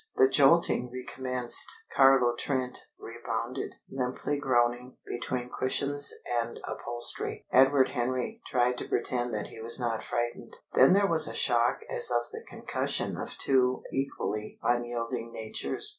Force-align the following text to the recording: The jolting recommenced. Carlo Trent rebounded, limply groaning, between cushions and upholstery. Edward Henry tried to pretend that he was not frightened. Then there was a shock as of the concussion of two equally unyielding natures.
The 0.15 0.27
jolting 0.27 0.89
recommenced. 0.91 1.71
Carlo 1.95 2.33
Trent 2.35 2.79
rebounded, 2.97 3.75
limply 3.87 4.39
groaning, 4.39 4.97
between 5.05 5.51
cushions 5.51 6.11
and 6.41 6.59
upholstery. 6.63 7.45
Edward 7.53 7.89
Henry 7.89 8.41
tried 8.47 8.79
to 8.79 8.87
pretend 8.89 9.31
that 9.35 9.49
he 9.49 9.61
was 9.61 9.79
not 9.79 10.03
frightened. 10.03 10.57
Then 10.73 10.93
there 10.93 11.05
was 11.05 11.27
a 11.27 11.35
shock 11.35 11.81
as 11.87 12.09
of 12.09 12.23
the 12.31 12.43
concussion 12.49 13.15
of 13.15 13.37
two 13.37 13.83
equally 13.93 14.57
unyielding 14.63 15.31
natures. 15.31 15.87